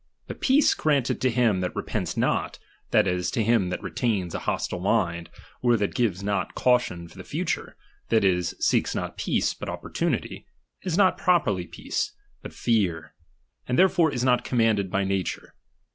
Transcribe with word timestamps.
But 0.25 0.41
peace 0.41 0.73
granted 0.73 1.21
to 1.21 1.29
him 1.29 1.61
that 1.61 1.75
repents 1.75 2.17
not, 2.17 2.57
that 2.89 3.05
is, 3.05 3.29
to 3.29 3.43
him 3.43 3.69
that 3.69 3.83
retains 3.83 4.33
a 4.33 4.39
hostile 4.49 4.79
mind, 4.79 5.29
or 5.61 5.77
that 5.77 5.93
gives 5.93 6.23
not 6.23 6.55
caution 6.55 7.07
for 7.07 7.19
the 7.19 7.23
future, 7.23 7.77
that 8.09 8.23
is, 8.23 8.55
seeks 8.59 8.95
not 8.95 9.15
peace, 9.15 9.53
but 9.53 9.69
opportunity; 9.69 10.47
is 10.81 10.97
not 10.97 11.19
properly 11.19 11.67
peace, 11.67 12.13
but 12.41 12.51
fear, 12.51 13.13
and 13.67 13.77
therefore 13.77 14.11
is 14.11 14.23
not 14.23 14.43
com 14.43 14.57
manded 14.57 14.89
by 14.89 15.03
nature. 15.03 15.53